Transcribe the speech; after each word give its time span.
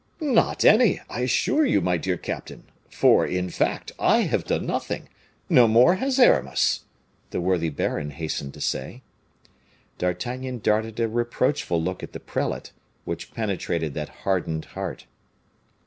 "Not 0.19 0.65
any, 0.65 0.99
I 1.11 1.19
assure 1.19 1.63
you, 1.63 1.79
my 1.79 1.95
dear 1.97 2.17
captain; 2.17 2.63
for, 2.89 3.23
in 3.23 3.51
fact, 3.51 3.91
I 3.99 4.21
have 4.21 4.45
done 4.45 4.65
nothing, 4.65 5.09
no 5.47 5.67
more 5.67 5.97
has 5.97 6.17
Aramis," 6.17 6.85
the 7.29 7.39
worthy 7.39 7.69
baron 7.69 8.09
hastened 8.09 8.55
to 8.55 8.61
say. 8.61 9.03
D'Artagnan 9.99 10.57
darted 10.57 10.99
a 10.99 11.07
reproachful 11.07 11.79
look 11.79 12.01
at 12.01 12.13
the 12.13 12.19
prelate, 12.19 12.71
which 13.05 13.31
penetrated 13.35 13.93
that 13.93 14.09
hardened 14.25 14.65
heart. 14.73 15.05